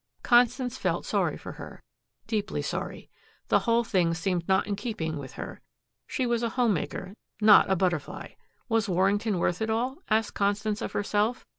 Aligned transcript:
Constance 0.23 0.79
felt 0.79 1.05
sorry 1.05 1.37
for 1.37 1.51
her, 1.51 1.83
deeply 2.25 2.63
sorry. 2.63 3.07
The 3.49 3.59
whole 3.69 3.83
thing 3.83 4.15
seemed 4.15 4.47
not 4.47 4.65
in 4.65 4.75
keeping 4.75 5.19
with 5.19 5.33
her. 5.33 5.61
She 6.07 6.25
was 6.25 6.41
a 6.41 6.49
home 6.49 6.73
maker, 6.73 7.13
not 7.39 7.69
a 7.69 7.75
butterfly. 7.75 8.29
Was 8.67 8.89
Warrington 8.89 9.37
worth 9.37 9.61
it 9.61 9.69
all? 9.69 9.97
asked 10.09 10.33
Constance 10.33 10.81
of 10.81 10.93
herself. 10.93 11.45